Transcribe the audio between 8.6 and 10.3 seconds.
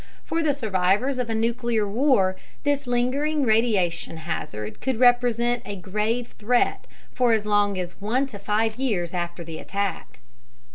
years after the attack.